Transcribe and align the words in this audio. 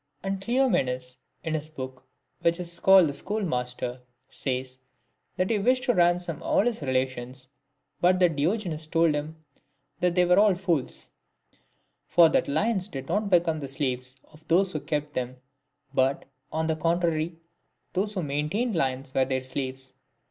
And 0.23 0.41
Cleomenes, 0.41 1.17
in 1.43 1.53
his 1.53 1.69
book 1.69 2.07
which 2.41 2.59
is 2.59 2.79
called 2.79 3.07
the 3.07 3.13
Schoolmaster, 3.13 4.01
says, 4.31 4.79
that 5.37 5.51
he 5.51 5.59
wished 5.59 5.83
to 5.83 5.93
ransom 5.93 6.41
all 6.41 6.63
his 6.65 6.81
relations, 6.81 7.49
but 7.99 8.17
that 8.17 8.35
Diogenes 8.35 8.87
told 8.87 9.13
him 9.13 9.45
that 9.99 10.15
they 10.15 10.25
were 10.25 10.39
all 10.39 10.55
fools; 10.55 11.11
for 12.07 12.29
that 12.29 12.47
lions 12.47 12.87
did 12.87 13.07
not 13.09 13.29
become 13.29 13.59
the 13.59 13.69
slaves 13.69 14.15
of 14.31 14.47
those 14.47 14.71
who 14.71 14.79
kept 14.79 15.13
them, 15.13 15.37
but, 15.93 16.25
on 16.51 16.65
the 16.65 16.75
contrary, 16.75 17.37
those 17.93 18.15
who 18.15 18.23
main 18.23 18.49
tained 18.49 18.73
lions 18.73 19.13
were 19.13 19.25
their 19.25 19.43
slaves. 19.43 19.93